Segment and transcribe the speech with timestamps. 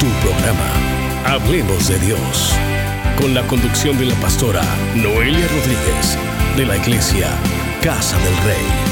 [0.00, 0.72] Tu programa,
[1.26, 2.54] Hablemos de Dios,
[3.20, 4.62] con la conducción de la pastora
[4.94, 6.16] Noelia Rodríguez,
[6.56, 7.28] de la iglesia
[7.82, 8.89] Casa del Rey.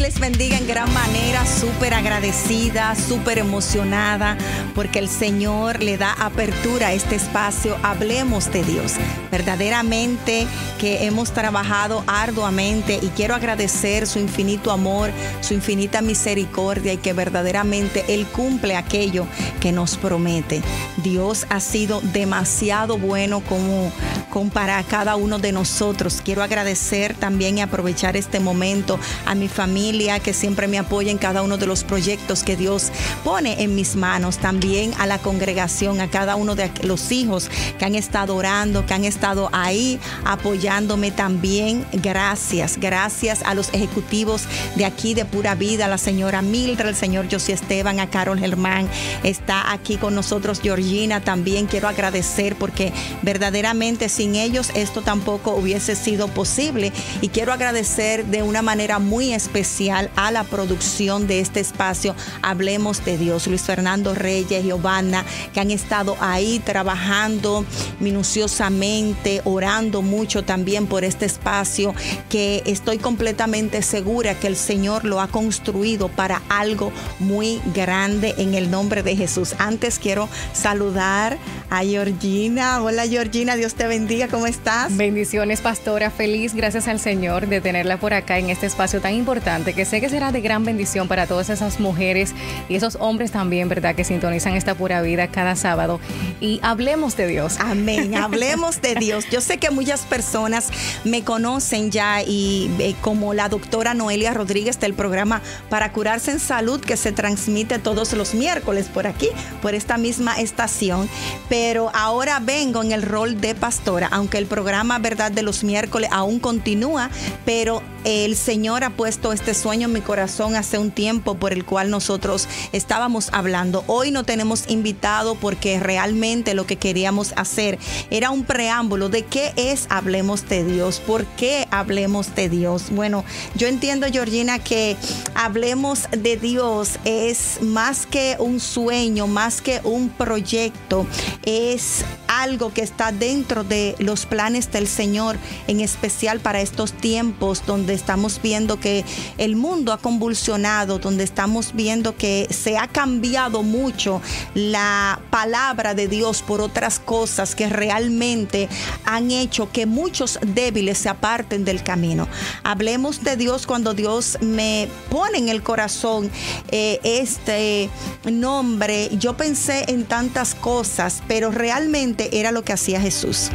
[0.00, 4.36] Les bendiga en gran manera, súper agradecida, súper emocionada,
[4.74, 7.76] porque el Señor le da apertura a este espacio.
[7.82, 8.94] Hablemos de Dios.
[9.30, 10.46] Verdaderamente
[10.78, 15.10] que hemos trabajado arduamente y quiero agradecer su infinito amor,
[15.42, 19.26] su infinita misericordia y que verdaderamente Él cumple aquello
[19.60, 20.62] que nos promete.
[21.02, 23.92] Dios ha sido demasiado bueno como,
[24.30, 26.20] para cada uno de nosotros.
[26.24, 31.18] Quiero agradecer también y aprovechar este momento a mi familia que siempre me apoya en
[31.18, 32.92] cada uno de los proyectos que Dios
[33.24, 34.38] pone en mis manos.
[34.38, 38.94] También a la congregación, a cada uno de los hijos que han estado orando, que
[38.94, 41.84] han estado ahí apoyándome también.
[41.92, 44.44] Gracias, gracias a los ejecutivos
[44.76, 48.38] de aquí de Pura Vida, a la señora Mildred, el señor José Esteban, a Carol
[48.38, 48.88] Germán.
[49.24, 51.66] Está aquí con nosotros Georgina también.
[51.66, 56.92] Quiero agradecer porque verdaderamente sin ellos esto tampoco hubiese sido posible.
[57.22, 63.02] Y quiero agradecer de una manera muy especial a la producción de este espacio Hablemos
[63.02, 63.46] de Dios.
[63.46, 67.64] Luis Fernando Reyes, Giovanna, que han estado ahí trabajando
[67.98, 71.94] minuciosamente, orando mucho también por este espacio,
[72.28, 78.52] que estoy completamente segura que el Señor lo ha construido para algo muy grande en
[78.52, 79.54] el nombre de Jesús.
[79.58, 81.38] Antes quiero saludar
[81.70, 82.82] a Georgina.
[82.82, 84.96] Hola Georgina, Dios te bendiga, ¿cómo estás?
[84.96, 89.72] Bendiciones, pastora, feliz, gracias al Señor de tenerla por acá en este espacio tan importante
[89.72, 92.34] que sé que será de gran bendición para todas esas mujeres
[92.68, 93.94] y esos hombres también, ¿verdad?
[93.94, 96.00] Que sintonizan esta pura vida cada sábado.
[96.40, 97.58] Y hablemos de Dios.
[97.60, 99.26] Amén, hablemos de Dios.
[99.30, 100.70] Yo sé que muchas personas
[101.04, 106.40] me conocen ya y eh, como la doctora Noelia Rodríguez del programa Para Curarse en
[106.40, 109.28] Salud que se transmite todos los miércoles por aquí,
[109.62, 111.08] por esta misma estación.
[111.48, 116.10] Pero ahora vengo en el rol de pastora, aunque el programa, ¿verdad?, de los miércoles
[116.12, 117.10] aún continúa,
[117.44, 121.64] pero el Señor ha puesto este sueño en mi corazón hace un tiempo por el
[121.64, 123.84] cual nosotros estábamos hablando.
[123.86, 127.78] Hoy no tenemos invitado porque realmente lo que queríamos hacer
[128.10, 132.84] era un preámbulo de qué es Hablemos de Dios, por qué Hablemos de Dios.
[132.90, 133.24] Bueno,
[133.54, 134.96] yo entiendo, Georgina, que
[135.34, 141.06] Hablemos de Dios es más que un sueño, más que un proyecto,
[141.44, 142.04] es
[142.42, 145.36] algo que está dentro de los planes del Señor,
[145.66, 149.04] en especial para estos tiempos donde estamos viendo que
[149.38, 154.22] el mundo ha convulsionado, donde estamos viendo que se ha cambiado mucho
[154.54, 158.68] la palabra de Dios por otras cosas que realmente
[159.04, 162.28] han hecho que muchos débiles se aparten del camino.
[162.62, 166.30] Hablemos de Dios cuando Dios me pone en el corazón
[166.68, 167.90] eh, este
[168.24, 169.10] nombre.
[169.18, 173.50] Yo pensé en tantas cosas, pero realmente era lo que hacía Jesús.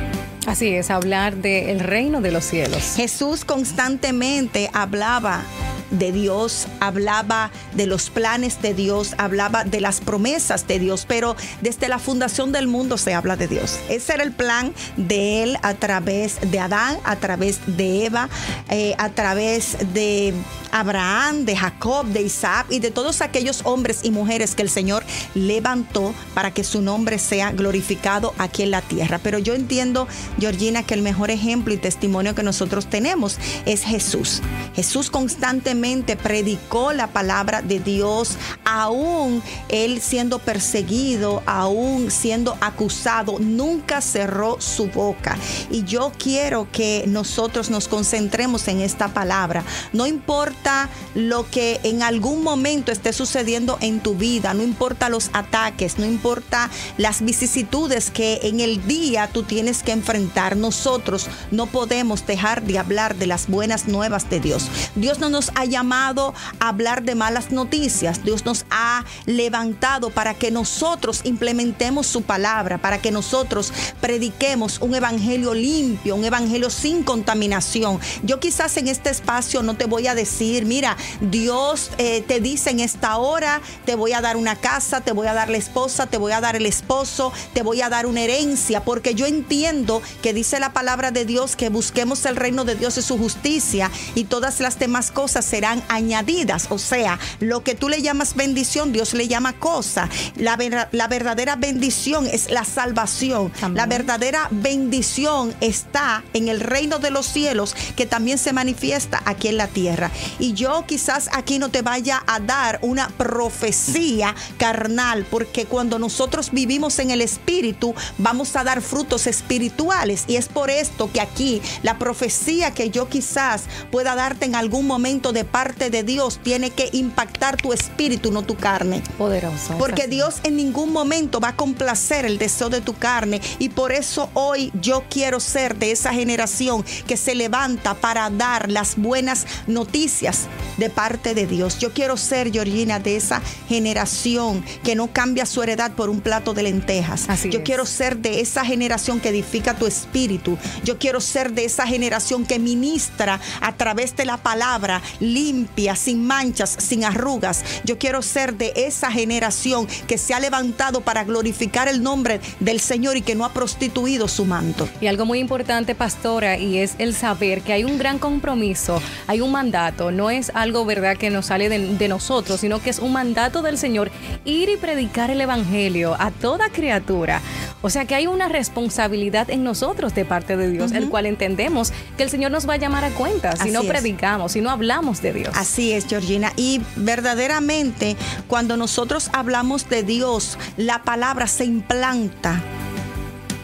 [0.46, 2.94] Así es, hablar del reino de los cielos.
[2.96, 5.44] Jesús constantemente hablaba
[5.91, 11.35] de Dios, hablaba de los planes de Dios, hablaba de las promesas de Dios, pero
[11.62, 13.79] desde la fundación del mundo se habla de Dios.
[13.90, 18.29] Ese era el plan de Él a través de Adán, a través de Eva,
[18.69, 20.34] eh, a través de
[20.72, 25.03] Abraham, de Jacob, de Isaac y de todos aquellos hombres y mujeres que el Señor
[25.34, 29.19] levantó para que su nombre sea glorificado aquí en la tierra.
[29.24, 30.07] Pero yo entiendo,
[30.40, 34.41] Georgina, que el mejor ejemplo y testimonio que nosotros tenemos es Jesús.
[34.75, 35.75] Jesús constantemente
[36.16, 44.88] predicó la palabra de Dios, aún él siendo perseguido, aún siendo acusado, nunca cerró su
[44.88, 45.38] boca.
[45.69, 49.63] Y yo quiero que nosotros nos concentremos en esta palabra.
[49.94, 55.30] No importa lo que en algún momento esté sucediendo en tu vida, no importa los
[55.33, 61.68] ataques, no importa las vicisitudes que en el día tú tienes que enfrentar, nosotros no
[61.68, 64.69] podemos dejar de hablar de las buenas nuevas de Dios.
[64.95, 70.33] Dios no nos ha llamado a hablar de malas noticias, Dios nos ha levantado para
[70.33, 73.71] que nosotros implementemos su palabra, para que nosotros
[74.01, 78.00] prediquemos un evangelio limpio, un evangelio sin contaminación.
[78.23, 82.69] Yo quizás en este espacio no te voy a decir mira, Dios eh, te dice
[82.69, 86.07] en esta hora, te voy a dar una casa, te voy a dar la esposa,
[86.07, 90.01] te voy a dar el esposo, te voy a dar una herencia, porque yo entiendo
[90.21, 93.91] que dice la palabra de Dios que busquemos el reino de Dios y su justicia
[94.13, 96.68] y todas las demás cosas serán añadidas.
[96.69, 100.10] O sea, lo que tú le llamas bendición, Dios le llama cosa.
[100.36, 100.57] La,
[100.92, 103.54] la verdadera bendición es la salvación.
[103.74, 109.48] La verdadera bendición está en el reino de los cielos que también se manifiesta aquí
[109.48, 110.12] en la tierra.
[110.40, 116.52] Y yo quizás aquí no te vaya a dar una profecía carnal, porque cuando nosotros
[116.52, 120.25] vivimos en el Espíritu, vamos a dar frutos espirituales.
[120.28, 124.86] Y es por esto que aquí la profecía que yo quizás pueda darte en algún
[124.86, 129.01] momento de parte de Dios tiene que impactar tu espíritu, no tu carne.
[129.18, 129.77] Poderoso.
[129.77, 133.42] Porque Dios en ningún momento va a complacer el deseo de tu carne.
[133.59, 138.71] Y por eso hoy yo quiero ser de esa generación que se levanta para dar
[138.71, 140.47] las buenas noticias
[140.77, 141.80] de parte de Dios.
[141.80, 146.53] Yo quiero ser, Georgina, de esa generación que no cambia su heredad por un plato
[146.53, 147.27] de lentejas.
[147.50, 150.57] yo quiero ser de esa generación que edifica tu espíritu.
[150.83, 155.01] Yo quiero ser de esa generación que ministra a través de la palabra
[155.35, 157.63] limpia, sin manchas, sin arrugas.
[157.83, 162.79] Yo quiero ser de esa generación que se ha levantado para glorificar el nombre del
[162.79, 164.87] Señor y que no ha prostituido su manto.
[165.01, 169.41] Y algo muy importante, pastora, y es el saber que hay un gran compromiso, hay
[169.41, 173.11] un mandato, no es algo, ¿verdad?, que nos sale de, nosotros, sino que es un
[173.11, 174.11] mandato del Señor
[174.45, 177.41] ir y predicar el Evangelio a toda criatura.
[177.81, 181.91] O sea que hay una responsabilidad en nosotros de parte de Dios, el cual entendemos
[182.15, 185.21] que el Señor nos va a llamar a cuenta si no predicamos, si no hablamos
[185.21, 185.54] de Dios.
[185.56, 186.54] Así es, Georgina.
[186.56, 188.16] Y verdaderamente,
[188.48, 192.62] cuando nosotros hablamos de Dios, la palabra se implanta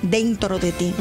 [0.01, 0.93] dentro de ti.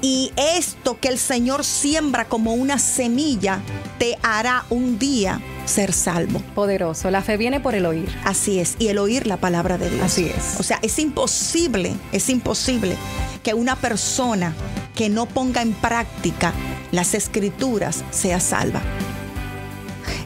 [0.00, 3.60] Y esto que el Señor siembra como una semilla
[3.98, 6.40] te hará un día ser salvo.
[6.54, 7.10] Poderoso.
[7.10, 8.08] La fe viene por el oír.
[8.24, 8.76] Así es.
[8.78, 10.02] Y el oír la palabra de Dios.
[10.02, 10.58] Así es.
[10.58, 12.96] O sea, es imposible, es imposible
[13.42, 14.54] que una persona
[14.94, 16.52] que no ponga en práctica
[16.92, 18.82] las escrituras sea salva.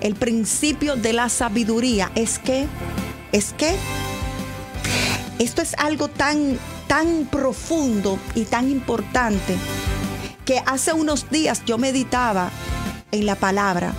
[0.05, 2.69] El principio de la sabiduría es que,
[3.33, 3.75] es que,
[5.41, 9.57] esto es algo tan tan profundo y tan importante
[10.45, 12.51] que hace unos días yo meditaba
[13.11, 13.95] en la palabra.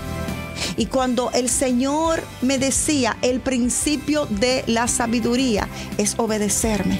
[0.77, 5.67] Y cuando el Señor me decía, el principio de la sabiduría
[5.97, 6.99] es obedecerme.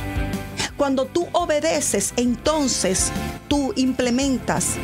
[0.78, 3.12] Cuando tú obedeces, entonces
[3.48, 4.76] tú implementas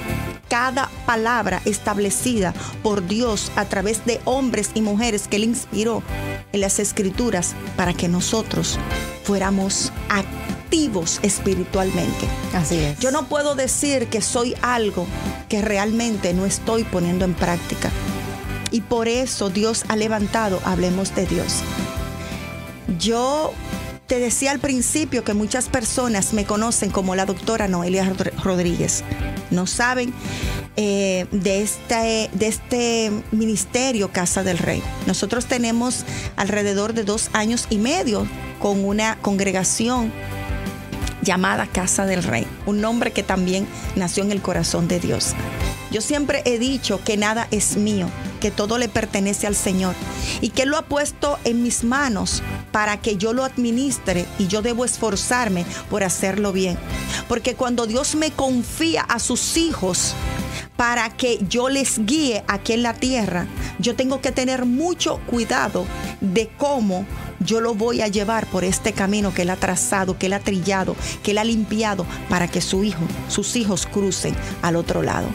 [0.50, 2.54] cada palabra establecida
[2.84, 6.04] por Dios a través de hombres y mujeres que Él inspiró
[6.52, 8.78] en las escrituras para que nosotros
[9.24, 12.28] fuéramos activos espiritualmente.
[12.54, 13.00] Así es.
[13.00, 15.06] Yo no puedo decir que soy algo
[15.50, 17.92] que realmente no estoy poniendo en práctica.
[18.72, 21.62] Y por eso Dios ha levantado, hablemos de Dios.
[22.98, 23.54] Yo
[24.08, 28.14] te decía al principio que muchas personas me conocen como la doctora Noelia
[28.44, 29.04] Rodríguez.
[29.52, 30.14] No saben
[30.78, 34.82] eh, de, este, de este ministerio Casa del Rey.
[35.06, 38.28] Nosotros tenemos alrededor de dos años y medio
[38.60, 40.12] con una congregación
[41.22, 45.36] llamada Casa del Rey, un nombre que también nació en el corazón de Dios.
[45.92, 48.08] Yo siempre he dicho que nada es mío,
[48.40, 49.94] que todo le pertenece al Señor
[50.40, 52.42] y que lo ha puesto en mis manos
[52.72, 56.78] para que yo lo administre y yo debo esforzarme por hacerlo bien.
[57.28, 60.16] Porque cuando Dios me confía a sus hijos,
[60.76, 63.48] para que yo les guíe aquí en la tierra,
[63.80, 65.86] yo tengo que tener mucho cuidado
[66.22, 67.06] de cómo
[67.40, 70.40] yo lo voy a llevar por este camino que Él ha trazado, que Él ha
[70.40, 75.28] trillado, que Él ha limpiado para que su hijo, sus hijos crucen al otro lado.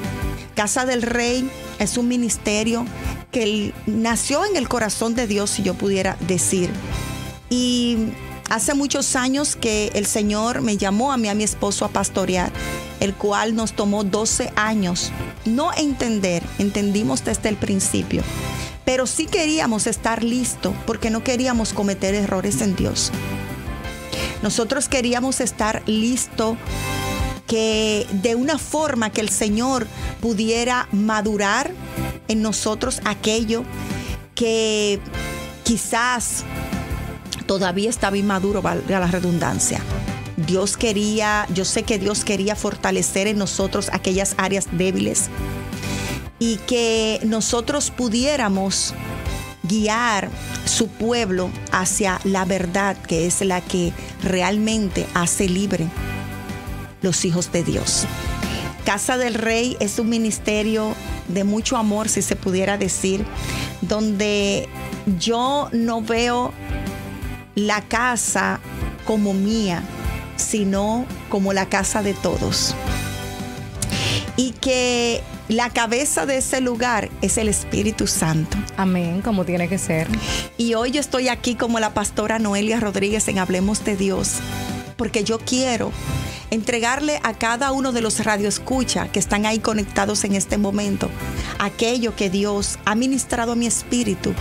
[0.55, 2.87] Casa del Rey es un ministerio
[3.31, 6.71] que nació en el corazón de Dios, si yo pudiera decir.
[7.51, 7.99] Y
[8.49, 12.51] hace muchos años que el Señor me llamó a mí, a mi esposo, a pastorear,
[13.01, 15.13] el cual nos tomó 12 años.
[15.45, 18.23] No entender, entendimos desde el principio
[18.87, 23.11] pero sí queríamos estar listos porque no queríamos cometer errores en Dios.
[24.43, 26.57] Nosotros queríamos estar listos
[27.49, 29.89] que de una forma que el Señor
[30.21, 31.73] pudiera madurar
[32.29, 33.65] en nosotros aquello
[34.37, 35.01] que
[35.65, 36.45] quizás
[37.47, 39.81] todavía estaba inmaduro, valga la redundancia.
[40.37, 45.31] Dios quería, yo sé que Dios quería fortalecer en nosotros aquellas áreas débiles
[46.39, 48.95] y que nosotros pudiéramos
[49.63, 50.29] guiar
[50.65, 55.89] su pueblo hacia la verdad que es la que realmente hace libre
[57.03, 58.07] los hijos de Dios.
[58.85, 60.95] Casa del Rey es un ministerio
[61.29, 63.25] de mucho amor, si se pudiera decir,
[63.81, 64.69] donde
[65.19, 66.53] yo no veo
[67.55, 68.61] la casa
[69.05, 69.83] como mía,
[70.37, 72.75] sino como la casa de todos.
[74.37, 78.59] Y que La cabeza de ese lugar es el Espíritu Santo.
[78.77, 80.09] Amén, como tiene que ser.
[80.57, 84.39] Y hoy yo estoy aquí como la pastora Noelia Rodríguez en Hablemos de Dios,
[84.97, 85.93] porque yo quiero
[86.51, 91.11] entregarle a cada uno de los radioescucha que están ahí conectados en este momento
[91.59, 94.33] aquello que Dios ha ministrado a mi espíritu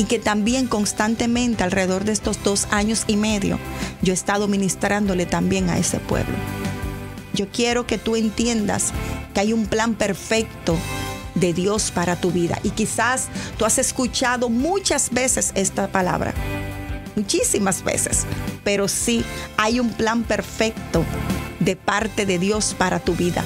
[0.00, 3.58] y que también constantemente alrededor de estos dos años y medio
[4.00, 6.34] yo he estado ministrándole también a ese pueblo.
[7.34, 8.94] Yo quiero que tú entiendas
[9.34, 10.78] que hay un plan perfecto
[11.34, 13.28] de Dios para tu vida y quizás
[13.58, 16.32] tú has escuchado muchas veces esta palabra,
[17.14, 18.24] muchísimas veces,
[18.64, 19.22] pero sí
[19.58, 21.04] hay un plan perfecto
[21.58, 23.44] de parte de Dios para tu vida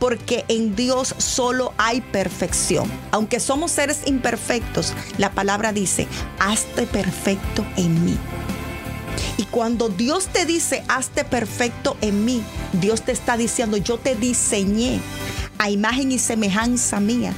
[0.00, 2.90] porque en Dios solo hay perfección.
[3.12, 6.08] Aunque somos seres imperfectos, la palabra dice,
[6.40, 8.16] hazte perfecto en mí.
[9.36, 12.42] Y cuando Dios te dice, hazte perfecto en mí,
[12.72, 15.00] Dios te está diciendo, yo te diseñé
[15.58, 17.34] a imagen y semejanza mía.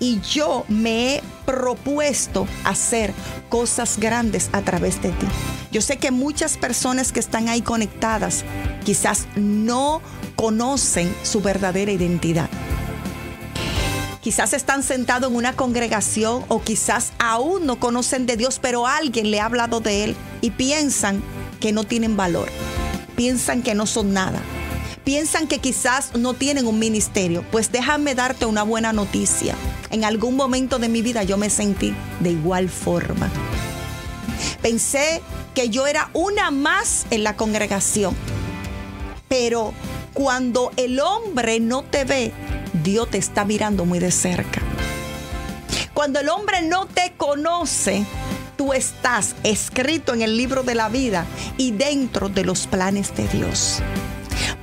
[0.00, 3.12] Y yo me he propuesto hacer
[3.48, 5.26] cosas grandes a través de ti.
[5.72, 8.44] Yo sé que muchas personas que están ahí conectadas
[8.84, 10.00] quizás no
[10.38, 12.48] conocen su verdadera identidad.
[14.20, 19.32] Quizás están sentados en una congregación o quizás aún no conocen de Dios, pero alguien
[19.32, 21.24] le ha hablado de Él y piensan
[21.58, 22.48] que no tienen valor,
[23.16, 24.40] piensan que no son nada,
[25.02, 27.44] piensan que quizás no tienen un ministerio.
[27.50, 29.56] Pues déjame darte una buena noticia.
[29.90, 33.28] En algún momento de mi vida yo me sentí de igual forma.
[34.62, 35.20] Pensé
[35.56, 38.14] que yo era una más en la congregación,
[39.28, 39.74] pero
[40.18, 42.32] cuando el hombre no te ve,
[42.82, 44.60] Dios te está mirando muy de cerca.
[45.94, 48.04] Cuando el hombre no te conoce,
[48.56, 51.24] tú estás escrito en el libro de la vida
[51.56, 53.78] y dentro de los planes de Dios.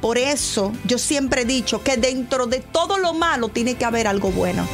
[0.01, 4.07] Por eso yo siempre he dicho que dentro de todo lo malo tiene que haber
[4.07, 4.67] algo bueno.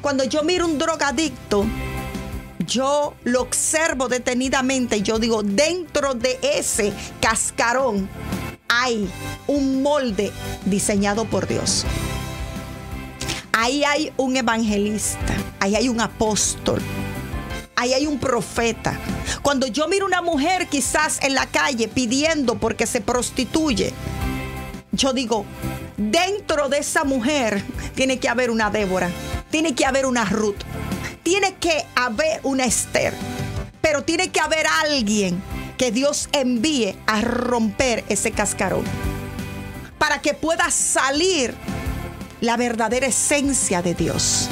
[0.00, 1.66] Cuando yo miro un drogadicto,
[2.66, 8.08] yo lo observo detenidamente y yo digo, dentro de ese cascarón
[8.82, 9.08] hay
[9.46, 10.32] un molde
[10.64, 11.84] diseñado por Dios.
[13.52, 16.82] Ahí hay un evangelista, ahí hay un apóstol,
[17.76, 18.98] ahí hay un profeta.
[19.42, 23.92] Cuando yo miro una mujer quizás en la calle pidiendo porque se prostituye,
[24.90, 25.44] yo digo,
[25.96, 27.62] dentro de esa mujer
[27.94, 29.10] tiene que haber una Débora,
[29.50, 30.62] tiene que haber una Ruth,
[31.22, 33.14] tiene que haber una Esther,
[33.80, 35.40] pero tiene que haber alguien
[35.76, 38.84] que Dios envíe a romper ese cascarón
[39.98, 41.54] para que pueda salir
[42.40, 44.48] la verdadera esencia de Dios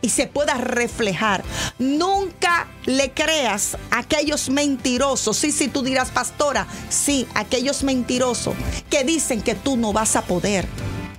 [0.00, 1.42] y se pueda reflejar.
[1.78, 5.36] Nunca le creas a aquellos mentirosos.
[5.36, 8.54] Sí, sí, tú dirás, pastora, sí, aquellos mentirosos
[8.90, 10.66] que dicen que tú no vas a poder,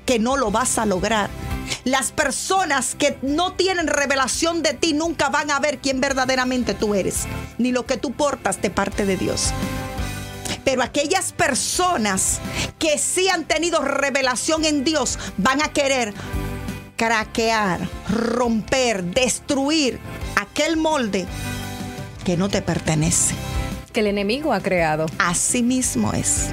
[0.06, 1.30] que no lo vas a lograr.
[1.84, 6.94] Las personas que no tienen revelación de ti nunca van a ver quién verdaderamente tú
[6.94, 7.26] eres,
[7.58, 9.54] ni lo que tú portas de parte de Dios.
[10.64, 12.40] Pero aquellas personas
[12.78, 16.14] que sí han tenido revelación en Dios van a querer
[16.96, 20.00] craquear, romper, destruir
[20.36, 21.26] aquel molde
[22.26, 23.36] que no te pertenece.
[23.94, 25.06] Que el enemigo ha creado.
[25.18, 26.48] Así mismo es.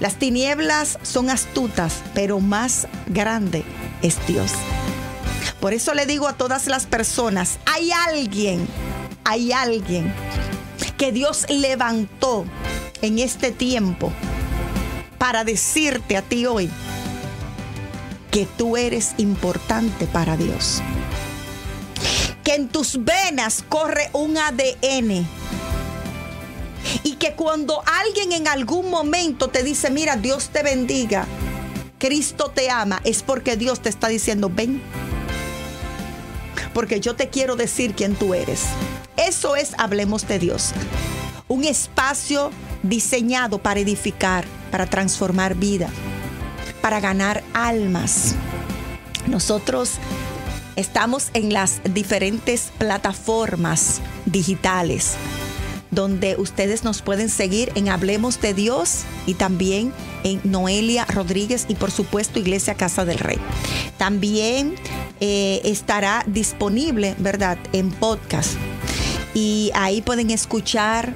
[0.00, 3.64] Las tinieblas son astutas, pero más grande
[4.02, 4.52] es Dios.
[5.60, 8.66] Por eso le digo a todas las personas, hay alguien,
[9.24, 10.12] hay alguien
[10.96, 12.44] que Dios levantó
[13.02, 14.12] en este tiempo
[15.18, 16.70] para decirte a ti hoy,
[18.30, 20.80] que tú eres importante para Dios.
[22.44, 25.26] Que en tus venas corre un ADN.
[27.02, 31.26] Y que cuando alguien en algún momento te dice, mira, Dios te bendiga,
[31.98, 34.80] Cristo te ama, es porque Dios te está diciendo, ven.
[36.72, 38.64] Porque yo te quiero decir quién tú eres.
[39.16, 40.72] Eso es Hablemos de Dios.
[41.48, 42.50] Un espacio
[42.82, 45.90] diseñado para edificar, para transformar vida
[46.80, 48.34] para ganar almas.
[49.26, 49.92] Nosotros
[50.76, 55.14] estamos en las diferentes plataformas digitales
[55.90, 59.92] donde ustedes nos pueden seguir en Hablemos de Dios y también
[60.24, 63.38] en Noelia Rodríguez y por supuesto Iglesia Casa del Rey.
[63.96, 64.74] También
[65.20, 68.54] eh, estará disponible, ¿verdad?, en podcast.
[69.34, 71.14] Y ahí pueden escuchar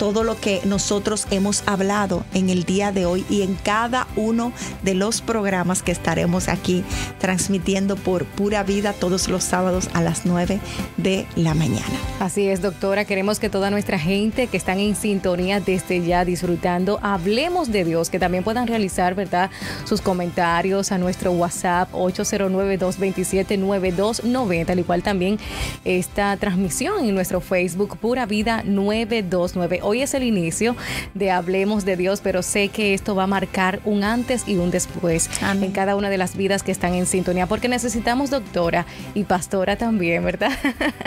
[0.00, 4.50] todo lo que nosotros hemos hablado en el día de hoy y en cada uno
[4.82, 6.82] de los programas que estaremos aquí
[7.18, 10.58] transmitiendo por pura vida todos los sábados a las 9
[10.96, 11.84] de la mañana.
[12.18, 13.04] Así es, doctora.
[13.04, 18.08] Queremos que toda nuestra gente que están en sintonía desde ya disfrutando, hablemos de Dios,
[18.08, 19.50] que también puedan realizar, ¿verdad?,
[19.84, 25.38] sus comentarios a nuestro WhatsApp 809-227-9290, al igual también
[25.84, 30.76] esta transmisión en nuestro Facebook Pura Vida 929 hoy es el inicio
[31.14, 34.70] de Hablemos de Dios, pero sé que esto va a marcar un antes y un
[34.70, 39.24] después en cada una de las vidas que están en sintonía, porque necesitamos doctora y
[39.24, 40.52] pastora también, ¿verdad?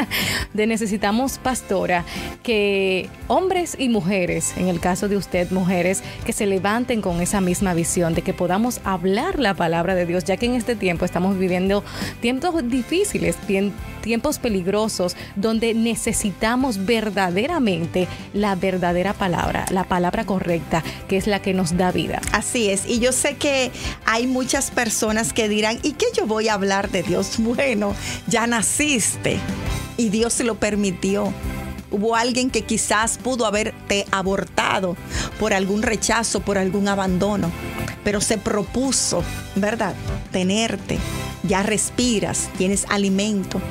[0.54, 2.04] de necesitamos pastora
[2.44, 7.40] que hombres y mujeres, en el caso de usted, mujeres, que se levanten con esa
[7.40, 11.06] misma visión de que podamos hablar la palabra de Dios, ya que en este tiempo
[11.06, 11.86] estamos viviendo
[12.20, 13.38] tiempos difíciles,
[14.02, 21.42] tiempos peligrosos, donde necesitamos verdaderamente la verdad verdadera palabra, la palabra correcta, que es la
[21.44, 22.20] que nos da vida.
[22.32, 23.72] Así es, y yo sé que
[24.06, 27.38] hay muchas personas que dirán, ¿y qué yo voy a hablar de Dios?
[27.54, 27.94] Bueno,
[28.26, 29.38] ya naciste
[29.96, 31.32] y Dios se lo permitió.
[31.92, 34.98] Hubo alguien que quizás pudo haberte abortado
[35.40, 37.52] por algún rechazo, por algún abandono,
[38.04, 39.24] pero se propuso,
[39.56, 39.94] ¿verdad?
[40.32, 40.98] Tenerte.
[41.44, 43.62] Ya respiras, tienes alimento,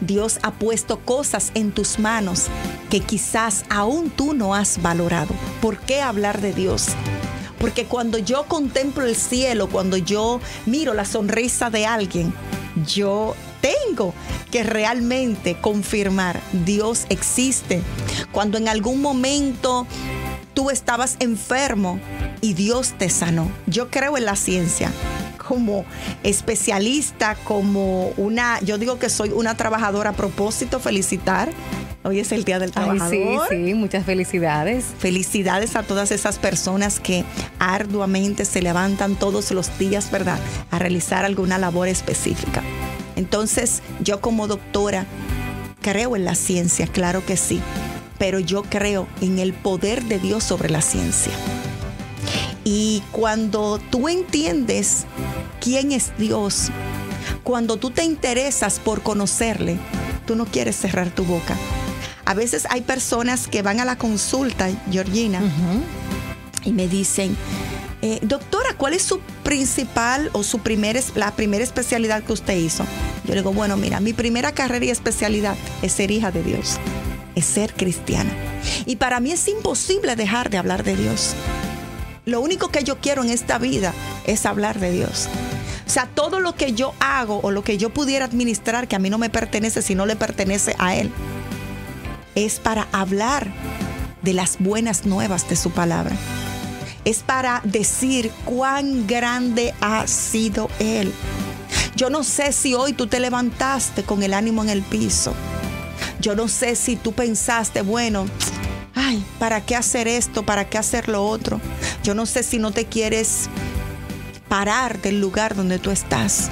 [0.00, 2.46] Dios ha puesto cosas en tus manos
[2.90, 5.34] que quizás aún tú no has valorado.
[5.60, 6.88] ¿Por qué hablar de Dios?
[7.58, 12.32] Porque cuando yo contemplo el cielo, cuando yo miro la sonrisa de alguien,
[12.86, 14.14] yo tengo
[14.50, 17.82] que realmente confirmar, Dios existe.
[18.30, 19.86] Cuando en algún momento
[20.54, 21.98] tú estabas enfermo
[22.40, 23.50] y Dios te sanó.
[23.66, 24.92] Yo creo en la ciencia
[25.46, 25.84] como
[26.22, 31.48] especialista, como una, yo digo que soy una trabajadora a propósito, felicitar.
[32.04, 33.10] Hoy es el Día del Trabajador.
[33.10, 34.84] sí, sí, muchas felicidades.
[34.98, 37.24] Felicidades a todas esas personas que
[37.58, 40.38] arduamente se levantan todos los días, ¿verdad?
[40.70, 42.62] A realizar alguna labor específica.
[43.16, 45.06] Entonces, yo como doctora
[45.80, 47.60] creo en la ciencia, claro que sí,
[48.18, 51.32] pero yo creo en el poder de Dios sobre la ciencia.
[52.64, 55.06] Y cuando tú entiendes
[55.66, 56.68] quién es Dios,
[57.42, 59.76] cuando tú te interesas por conocerle,
[60.24, 61.56] tú no quieres cerrar tu boca.
[62.24, 65.40] A veces hay personas que van a la consulta, Georgina,
[66.64, 67.36] y me dicen,
[68.00, 72.84] eh, doctora, ¿cuál es su principal o su primer, la primera especialidad que usted hizo?
[73.24, 76.78] Yo le digo, bueno, mira, mi primera carrera y especialidad es ser hija de Dios,
[77.34, 78.30] es ser cristiana.
[78.84, 81.34] Y para mí es imposible dejar de hablar de Dios.
[82.24, 83.92] Lo único que yo quiero en esta vida
[84.26, 85.28] es hablar de Dios.
[85.86, 88.98] O sea, todo lo que yo hago o lo que yo pudiera administrar que a
[88.98, 91.12] mí no me pertenece si no le pertenece a Él,
[92.34, 93.48] es para hablar
[94.22, 96.16] de las buenas nuevas de su palabra.
[97.04, 101.12] Es para decir cuán grande ha sido Él.
[101.94, 105.34] Yo no sé si hoy tú te levantaste con el ánimo en el piso.
[106.20, 108.26] Yo no sé si tú pensaste, bueno,
[108.94, 110.42] ay, ¿para qué hacer esto?
[110.42, 111.60] ¿Para qué hacer lo otro?
[112.02, 113.48] Yo no sé si no te quieres
[114.56, 116.48] parar del lugar donde tú estás.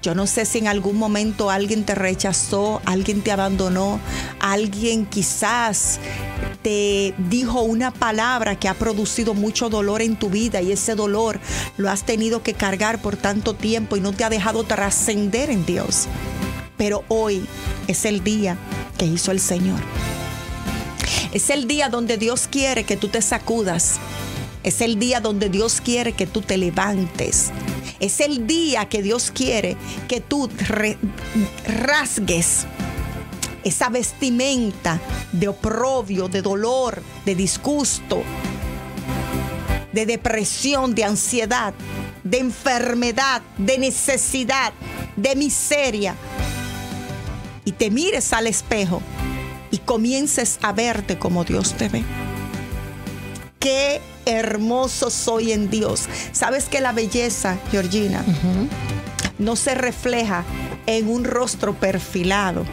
[0.00, 4.00] Yo no sé si en algún momento alguien te rechazó, alguien te abandonó,
[4.40, 6.00] alguien quizás
[6.62, 11.38] te dijo una palabra que ha producido mucho dolor en tu vida y ese dolor
[11.76, 15.66] lo has tenido que cargar por tanto tiempo y no te ha dejado trascender en
[15.66, 16.06] Dios.
[16.78, 17.44] Pero hoy
[17.88, 18.56] es el día
[18.96, 19.80] que hizo el Señor.
[21.34, 24.00] Es el día donde Dios quiere que tú te sacudas.
[24.62, 27.50] Es el día donde Dios quiere que tú te levantes.
[27.98, 29.76] Es el día que Dios quiere
[30.08, 30.48] que tú
[31.66, 32.66] rasgues
[33.64, 35.00] esa vestimenta
[35.32, 38.22] de oprobio, de dolor, de disgusto,
[39.92, 41.74] de depresión, de ansiedad,
[42.24, 44.72] de enfermedad, de necesidad,
[45.16, 46.16] de miseria.
[47.64, 49.02] Y te mires al espejo
[49.70, 52.02] y comiences a verte como Dios te ve.
[53.62, 56.08] Qué hermoso soy en Dios.
[56.32, 58.24] Sabes que la belleza, Georgina,
[59.38, 60.42] no se refleja
[60.86, 62.64] en un rostro perfilado.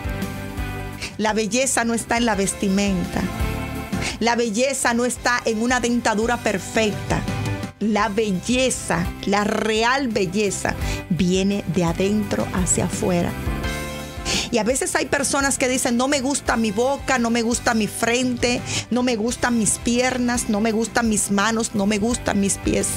[1.19, 3.21] La belleza no está en la vestimenta.
[4.19, 7.21] La belleza no está en una dentadura perfecta.
[7.79, 10.73] La belleza, la real belleza,
[11.11, 13.31] viene de adentro hacia afuera.
[14.51, 17.73] Y a veces hay personas que dicen, no me gusta mi boca, no me gusta
[17.73, 22.39] mi frente, no me gustan mis piernas, no me gustan mis manos, no me gustan
[22.39, 22.87] mis pies.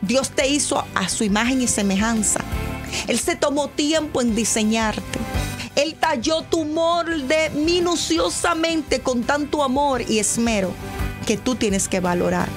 [0.00, 2.40] Dios te hizo a su imagen y semejanza.
[3.08, 5.18] Él se tomó tiempo en diseñarte.
[5.74, 10.72] Él talló tu molde minuciosamente con tanto amor y esmero
[11.26, 12.48] que tú tienes que valorar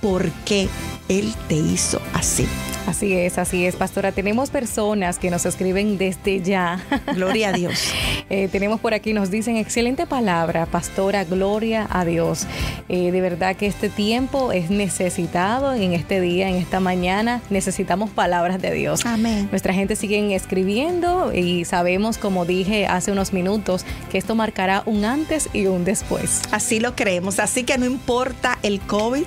[0.00, 0.68] por qué
[1.08, 2.46] Él te hizo así.
[2.86, 4.12] Así es, así es, pastora.
[4.12, 6.82] Tenemos personas que nos escriben desde ya.
[7.14, 7.92] Gloria a Dios.
[8.30, 12.46] Eh, tenemos por aquí, nos dicen, excelente palabra, pastora, gloria a Dios.
[12.88, 17.42] Eh, de verdad que este tiempo es necesitado en este día, en esta mañana.
[17.50, 19.04] Necesitamos palabras de Dios.
[19.04, 19.48] Amén.
[19.50, 25.04] Nuestra gente sigue escribiendo y sabemos, como dije hace unos minutos, que esto marcará un
[25.04, 26.42] antes y un después.
[26.50, 27.38] Así lo creemos.
[27.38, 29.24] Así que no importa el COVID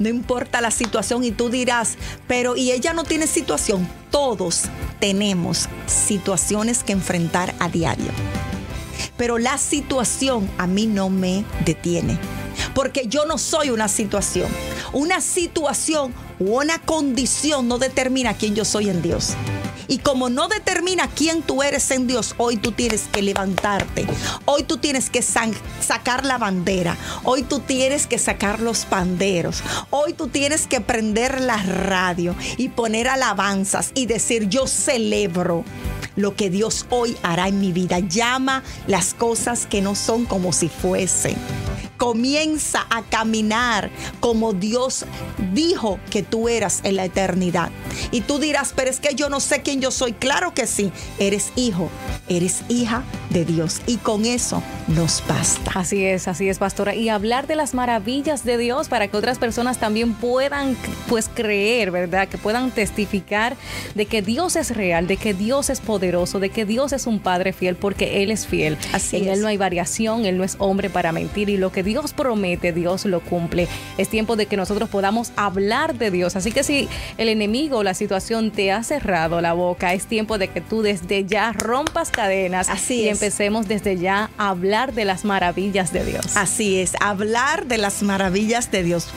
[0.00, 3.86] no importa la situación y tú dirás, pero y ella no tiene situación.
[4.10, 4.62] Todos
[4.98, 8.10] tenemos situaciones que enfrentar a diario.
[9.18, 12.18] Pero la situación a mí no me detiene.
[12.74, 14.48] Porque yo no soy una situación.
[14.92, 19.34] Una situación o una condición no determina quién yo soy en Dios.
[19.90, 24.06] Y como no determina quién tú eres en Dios, hoy tú tienes que levantarte.
[24.44, 26.96] Hoy tú tienes que sacar la bandera.
[27.24, 29.64] Hoy tú tienes que sacar los panderos.
[29.90, 35.64] Hoy tú tienes que prender la radio y poner alabanzas y decir, yo celebro
[36.14, 37.98] lo que Dios hoy hará en mi vida.
[37.98, 41.36] Llama las cosas que no son como si fuesen
[42.00, 45.04] comienza a caminar como Dios
[45.52, 47.70] dijo que tú eras en la eternidad.
[48.10, 50.14] Y tú dirás, pero es que yo no sé quién yo soy.
[50.14, 51.90] Claro que sí, eres hijo,
[52.30, 53.82] eres hija de Dios.
[53.86, 55.72] Y con eso nos basta.
[55.74, 56.94] Así es, así es, pastora.
[56.94, 60.76] Y hablar de las maravillas de Dios para que otras personas también puedan
[61.08, 62.28] pues creer, ¿verdad?
[62.28, 63.56] Que puedan testificar
[63.94, 67.18] de que Dios es real, de que Dios es poderoso, de que Dios es un
[67.18, 68.78] Padre fiel, porque Él es fiel.
[68.92, 71.50] Así en Él no hay variación, Él no es hombre para mentir.
[71.50, 73.66] Y lo que Dios promete, Dios lo cumple.
[73.98, 76.36] Es tiempo de que nosotros podamos hablar de Dios.
[76.36, 76.88] Así que si
[77.18, 80.82] el enemigo o la situación te ha cerrado la boca, es tiempo de que tú
[80.82, 86.04] desde ya rompas cadenas Así y empecemos desde ya a hablar de las maravillas de
[86.04, 86.36] Dios.
[86.36, 89.08] Así es, hablar de las maravillas de Dios.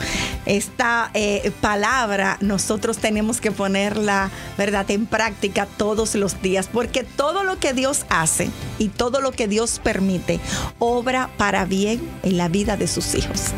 [0.46, 7.44] Esta eh, palabra nosotros tenemos que ponerla, ¿verdad?, en práctica todos los días, porque todo
[7.44, 10.40] lo que Dios hace y todo lo que Dios permite
[10.78, 13.52] obra para bien en la vida de sus hijos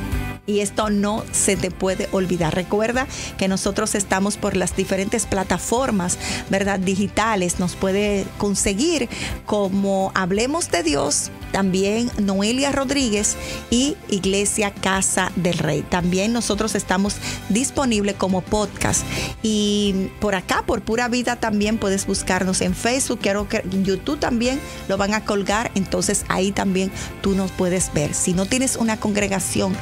[0.46, 2.54] y esto no se te puede olvidar.
[2.54, 3.06] Recuerda
[3.36, 6.18] que nosotros estamos por las diferentes plataformas,
[6.50, 6.78] ¿verdad?
[6.78, 7.58] Digitales.
[7.58, 9.08] Nos puede conseguir
[9.44, 13.34] como Hablemos de Dios, también Noelia Rodríguez
[13.70, 15.80] y Iglesia Casa del Rey.
[15.80, 17.16] También nosotros estamos
[17.48, 19.06] disponibles como podcast.
[19.42, 23.20] Y por acá, por Pura Vida, también puedes buscarnos en Facebook.
[23.24, 25.70] En YouTube también lo van a colgar.
[25.74, 26.92] Entonces ahí también
[27.22, 28.12] tú nos puedes ver.
[28.12, 29.74] Si no tienes una congregación,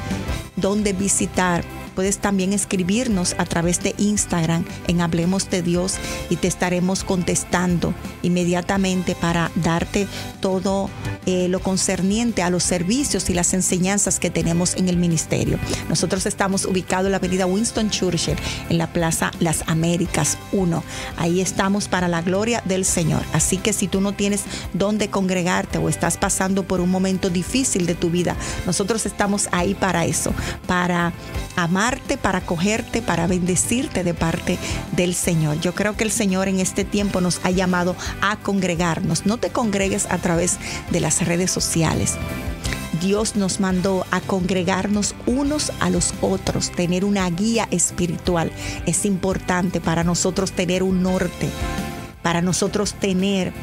[0.55, 1.65] donde visitar.
[1.95, 5.95] Puedes también escribirnos a través de Instagram en Hablemos de Dios
[6.29, 10.07] y te estaremos contestando inmediatamente para darte
[10.41, 10.89] todo
[11.25, 15.57] eh, lo concerniente a los servicios y las enseñanzas que tenemos en el ministerio.
[15.89, 18.35] Nosotros estamos ubicados en la avenida Winston Churchill,
[18.69, 20.83] en la Plaza Las Américas 1.
[21.17, 23.23] Ahí estamos para la gloria del Señor.
[23.33, 27.85] Así que si tú no tienes dónde congregarte o estás pasando por un momento difícil
[27.85, 30.31] de tu vida, nosotros estamos ahí para eso,
[30.67, 31.13] para
[32.21, 34.57] para acogerte, para bendecirte de parte
[34.95, 35.59] del Señor.
[35.61, 39.27] Yo creo que el Señor en este tiempo nos ha llamado a congregarnos.
[39.27, 40.57] No te congregues a través
[40.89, 42.15] de las redes sociales.
[43.01, 48.51] Dios nos mandó a congregarnos unos a los otros, tener una guía espiritual.
[48.87, 51.49] Es importante para nosotros tener un norte,
[52.23, 53.53] para nosotros tener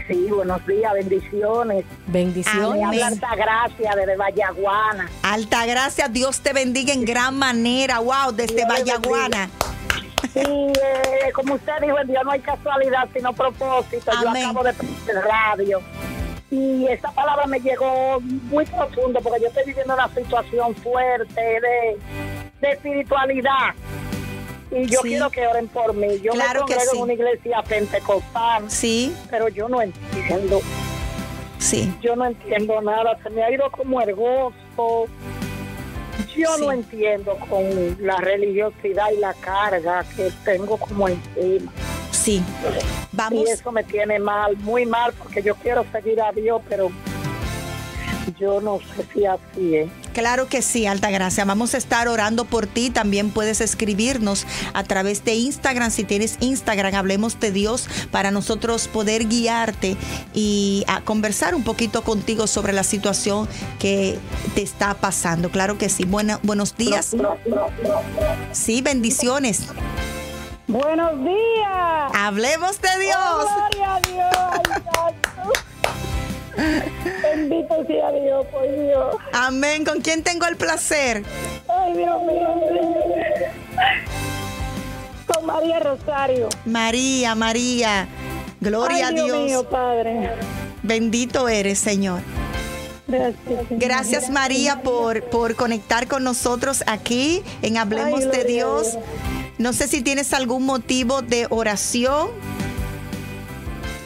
[0.07, 1.85] Sí, buenos días, bendiciones.
[2.07, 3.01] Bendiciones.
[3.01, 5.09] Alta Altagracia desde Vallaguana.
[5.21, 7.99] Altagracia, Dios te bendiga en gran manera.
[7.99, 9.49] Wow, desde Vallaguana.
[10.35, 14.11] Y eh, como usted dijo, en Dios no hay casualidad, sino propósito.
[14.11, 14.43] Amén.
[14.43, 15.81] Yo acabo de el radio.
[16.51, 21.97] Y esa palabra me llegó muy profundo porque yo estoy viviendo una situación fuerte de,
[22.61, 23.73] de espiritualidad.
[24.71, 25.09] Y yo Sí.
[25.09, 26.19] quiero que oren por mí.
[26.21, 26.97] Yo Claro me congrego sí.
[26.97, 30.61] en una iglesia pentecostal, Sí, pero yo no entiendo.
[31.59, 31.93] sí.
[32.01, 33.17] Yo no entiendo nada.
[33.23, 35.07] Se me ha ido como el gozo.
[36.35, 36.61] Yo Sí.
[36.65, 37.63] no entiendo con
[37.99, 41.71] la religiosidad y la carga que tengo como encima.
[42.11, 42.41] Sí.
[43.11, 43.47] Vamos.
[43.47, 46.89] Y eso me tiene mal, muy mal, porque yo quiero seguir a Dios, pero
[48.39, 49.89] yo no sé si así es.
[50.13, 51.43] Claro que sí, Alta Gracia.
[51.45, 52.89] Vamos a estar orando por ti.
[52.89, 55.91] También puedes escribirnos a través de Instagram.
[55.91, 59.97] Si tienes Instagram, hablemos de Dios para nosotros poder guiarte
[60.33, 63.49] y a conversar un poquito contigo sobre la situación
[63.79, 64.17] que
[64.55, 65.49] te está pasando.
[65.49, 66.05] Claro que sí.
[66.05, 67.15] Buena- buenos días.
[68.51, 69.63] Sí, bendiciones.
[70.67, 72.11] Buenos días.
[72.15, 73.45] Hablemos de Dios.
[73.73, 75.13] Gloria a Dios.
[76.55, 79.15] Bendito sea Dios, por Dios.
[79.33, 79.85] Amén.
[79.85, 81.23] ¿Con quién tengo el placer?
[81.67, 82.55] Ay, Dios mío.
[85.27, 86.49] Con María Rosario.
[86.65, 88.07] María, María.
[88.59, 89.27] Gloria Ay, a Dios.
[89.27, 89.43] Dios.
[89.45, 90.31] mío, Padre.
[90.83, 92.21] Bendito eres, Señor.
[93.07, 93.65] Gracias.
[93.69, 98.93] Gracias María por, por conectar con nosotros aquí en Hablemos Ay, de Dios.
[98.93, 99.03] Dios.
[99.57, 102.29] No sé si tienes algún motivo de oración.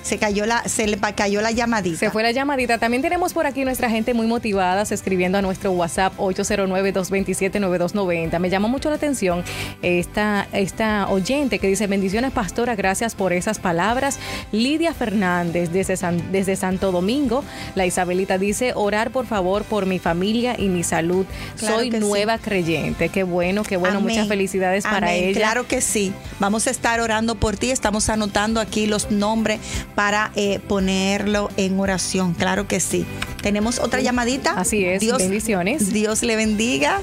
[0.08, 1.98] Se cayó la, se le cayó la llamadita.
[2.00, 2.78] Se fue la llamadita.
[2.78, 8.40] También tenemos por aquí nuestra gente muy motivadas escribiendo a nuestro WhatsApp 809-227-9290.
[8.40, 9.44] Me llama mucho la atención
[9.82, 14.18] esta, esta oyente que dice, bendiciones pastora, gracias por esas palabras.
[14.54, 17.44] Lidia Fernández desde, San- desde Santo Domingo,
[17.76, 21.26] la Isabelita dice, orar por favor por mi familia y mi salud.
[21.58, 22.00] Claro Soy sí.
[22.00, 23.10] nueva creyente.
[23.10, 23.98] Qué bueno, qué bueno.
[23.98, 24.10] Amén.
[24.14, 25.38] Muchas felicidades para ella.
[25.38, 26.14] Claro que sí.
[26.40, 27.72] Vamos a estar orando por ti.
[27.72, 29.60] Estamos anotando aquí los nombres
[29.98, 32.36] para eh, ponerlo en oración.
[32.36, 33.04] Claro que sí.
[33.42, 34.54] Tenemos otra llamadita.
[34.60, 35.06] Así es.
[35.18, 35.94] Bendiciones.
[35.94, 37.02] Dios le bendiga.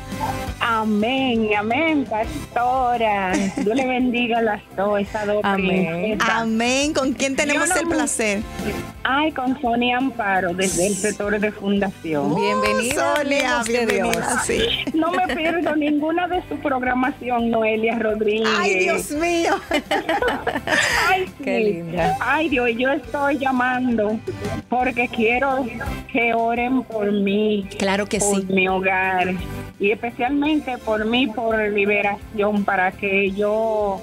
[0.61, 3.33] Amén, amén, pastora.
[3.57, 6.19] Dios le bendiga a las dos, esas dos Amén.
[6.21, 6.93] Amén.
[6.93, 8.41] ¿Con quién tenemos no el placer?
[9.05, 12.35] Ay, con Sonia Amparo, desde el sector de fundación.
[12.35, 14.11] Bienvenida, Oh, Sonia, bienvenida.
[14.13, 14.27] Dios.
[14.47, 14.59] Sí.
[14.95, 18.49] No me pierdo ninguna de su programación, Noelia Rodríguez.
[18.59, 19.55] Ay, Dios mío.
[21.09, 21.45] Ay, sí.
[21.45, 22.17] Qué linda.
[22.21, 24.19] Ay, Dios, yo estoy llamando
[24.69, 25.67] porque quiero
[26.13, 27.67] que oren por mí.
[27.79, 28.47] Claro que por sí.
[28.53, 29.35] mi hogar
[29.81, 34.01] y especialmente por mí por liberación para que yo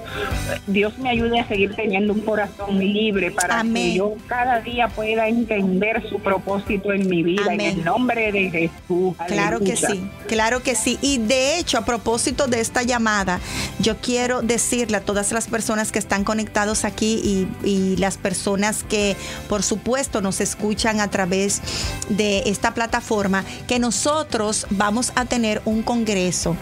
[0.66, 3.74] Dios me ayude a seguir teniendo un corazón libre para Amén.
[3.74, 7.60] que yo cada día pueda entender su propósito en mi vida Amén.
[7.60, 10.98] en el nombre de Jesús Claro que sí, claro que sí.
[11.00, 13.40] Y de hecho, a propósito de esta llamada,
[13.78, 18.82] yo quiero decirle a todas las personas que están conectados aquí y, y las personas
[18.84, 19.16] que,
[19.48, 21.62] por supuesto, nos escuchan a través
[22.08, 26.56] de esta plataforma, que nosotros vamos a tener un congreso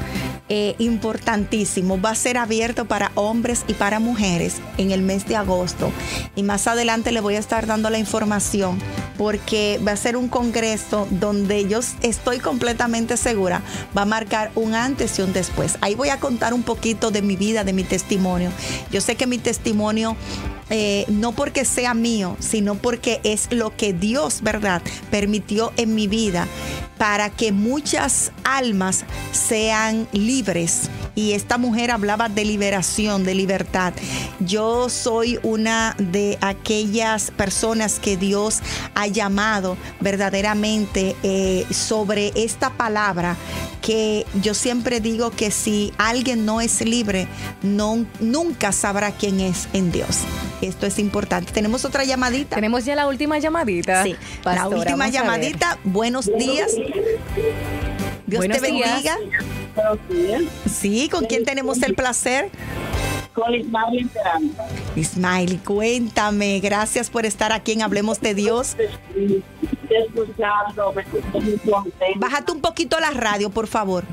[0.48, 2.00] eh, importantísimo.
[2.00, 5.92] Va a ser abierto para hombres y para mujeres en el mes de agosto.
[6.34, 8.78] Y más adelante le voy a estar dando la información
[9.16, 13.62] porque va a ser un congreso donde yo estoy completamente segura
[13.96, 15.78] va a marcar un antes y un después.
[15.80, 18.50] Ahí voy a contar un poquito de mi vida, de mi testimonio.
[18.90, 20.16] Yo sé que mi testimonio
[20.70, 26.06] eh, no porque sea mío, sino porque es lo que Dios, ¿verdad?, permitió en mi
[26.06, 26.46] vida
[27.00, 30.90] para que muchas almas sean libres.
[31.14, 33.94] Y esta mujer hablaba de liberación, de libertad.
[34.38, 38.60] Yo soy una de aquellas personas que Dios
[38.94, 43.36] ha llamado verdaderamente eh, sobre esta palabra
[43.80, 47.28] que yo siempre digo que si alguien no es libre,
[47.62, 50.18] no, nunca sabrá quién es en Dios.
[50.60, 51.52] Esto es importante.
[51.52, 52.56] Tenemos otra llamadita.
[52.56, 54.02] Tenemos ya la última llamadita.
[54.04, 55.78] Sí, la última llamadita.
[55.84, 56.72] Buenos días.
[58.26, 58.90] Dios Buenos te días.
[58.92, 59.16] bendiga.
[59.74, 60.42] Buenos días.
[60.70, 62.50] Sí, ¿con quién tenemos el placer?
[63.34, 64.66] Con Ismael Esperanza.
[64.96, 66.60] Ismael, cuéntame.
[66.60, 68.76] Gracias por estar aquí en Hablemos de Dios.
[69.88, 72.18] escuchando, me siento muy contenta.
[72.18, 74.04] Bájate un poquito la radio, por favor.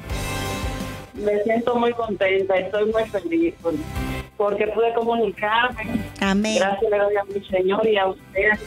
[1.13, 3.55] Me siento muy contenta, estoy muy feliz
[4.37, 5.99] porque pude comunicarme.
[6.21, 6.57] Amén.
[6.59, 8.59] Gracias le doy a mi Señor y a ustedes.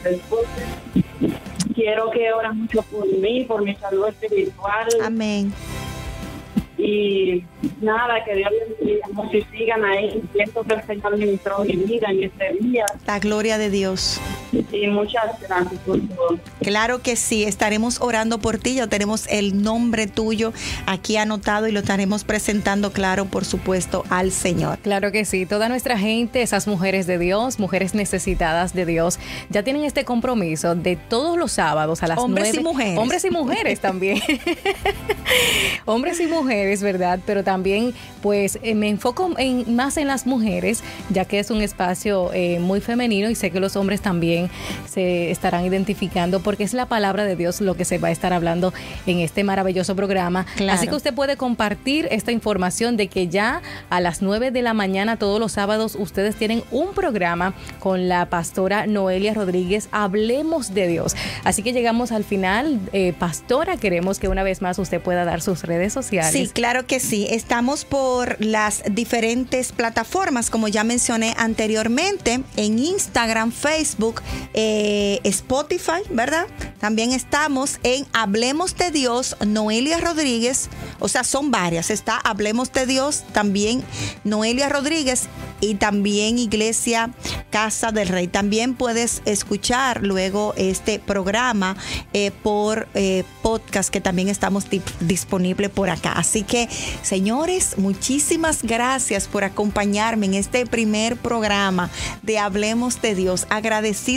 [1.74, 4.88] Quiero que oren mucho por mí, por mi salud espiritual.
[5.02, 5.52] Amén.
[6.76, 7.44] Y
[7.80, 10.22] nada, que Dios les bendiga mucho y sigan ahí.
[10.32, 12.86] Siento que el Señor ministró mi vida en este día.
[13.06, 14.20] La gloria de Dios.
[14.70, 16.38] Sí, muchas gracias por todo.
[16.60, 20.52] Claro que sí, estaremos orando por ti, ya tenemos el nombre tuyo
[20.86, 24.78] aquí anotado y lo estaremos presentando, claro, por supuesto, al Señor.
[24.78, 29.62] Claro que sí, toda nuestra gente, esas mujeres de Dios, mujeres necesitadas de Dios, ya
[29.62, 32.98] tienen este compromiso de todos los sábados a las Hombres y mujeres.
[32.98, 34.20] Hombres y mujeres también.
[35.84, 37.20] Hombres y mujeres, ¿verdad?
[37.26, 41.62] Pero también, pues, eh, me enfoco en, más en las mujeres, ya que es un
[41.62, 44.39] espacio eh, muy femenino y sé que los hombres también
[44.88, 48.32] se estarán identificando porque es la palabra de Dios lo que se va a estar
[48.32, 48.72] hablando
[49.06, 50.46] en este maravilloso programa.
[50.56, 50.78] Claro.
[50.78, 54.74] Así que usted puede compartir esta información de que ya a las 9 de la
[54.74, 60.86] mañana todos los sábados ustedes tienen un programa con la pastora Noelia Rodríguez, Hablemos de
[60.86, 61.16] Dios.
[61.44, 62.80] Así que llegamos al final.
[62.92, 66.32] Eh, pastora, queremos que una vez más usted pueda dar sus redes sociales.
[66.32, 67.26] Sí, claro que sí.
[67.30, 74.22] Estamos por las diferentes plataformas, como ya mencioné anteriormente, en Instagram, Facebook,
[74.54, 76.46] eh, Spotify, ¿verdad?
[76.78, 80.68] También estamos en Hablemos de Dios, Noelia Rodríguez.
[80.98, 81.90] O sea, son varias.
[81.90, 83.84] Está Hablemos de Dios, también
[84.24, 85.28] Noelia Rodríguez
[85.60, 87.10] y también Iglesia
[87.50, 88.28] Casa del Rey.
[88.28, 91.76] También puedes escuchar luego este programa
[92.12, 94.66] eh, por eh, podcast que también estamos
[95.00, 96.12] disponible por acá.
[96.12, 96.68] Así que,
[97.02, 101.90] señores, muchísimas gracias por acompañarme en este primer programa
[102.22, 103.46] de Hablemos de Dios.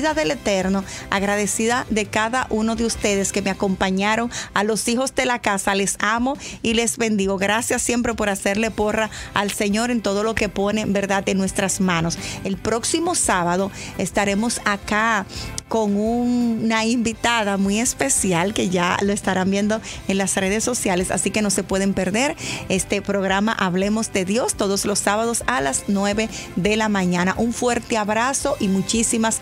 [0.03, 5.25] Del Eterno, agradecida de cada uno de ustedes que me acompañaron, a los hijos de
[5.25, 7.37] la casa, les amo y les bendigo.
[7.37, 11.79] Gracias siempre por hacerle porra al Señor en todo lo que pone, ¿verdad?, en nuestras
[11.79, 12.17] manos.
[12.43, 15.25] El próximo sábado estaremos acá
[15.69, 21.09] con un- una invitada muy especial que ya lo estarán viendo en las redes sociales,
[21.09, 22.35] así que no se pueden perder
[22.69, 27.33] este programa Hablemos de Dios todos los sábados a las 9 de la mañana.
[27.37, 29.41] Un fuerte abrazo y muchísimas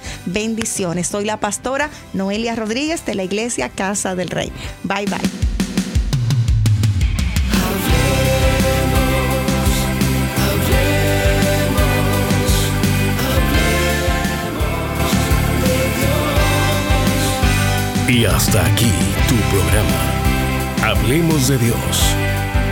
[0.51, 1.07] bendiciones.
[1.07, 4.51] Soy la pastora Noelia Rodríguez de la Iglesia Casa del Rey.
[4.83, 5.17] Bye bye.
[18.13, 18.91] Y hasta aquí
[19.29, 20.93] tu programa.
[20.97, 21.77] Hablemos de Dios.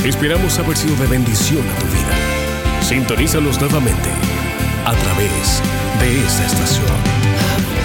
[0.03, 2.81] Esperamos haber sido de bendición a tu vida.
[2.81, 4.09] Sintonízanos nuevamente
[4.89, 5.61] a través
[5.99, 7.78] de esta estación.